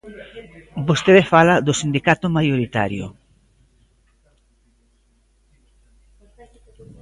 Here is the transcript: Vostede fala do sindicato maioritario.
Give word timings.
Vostede 0.89 1.23
fala 1.33 1.55
do 1.65 1.73
sindicato 1.81 2.25
maioritario. 2.37 3.05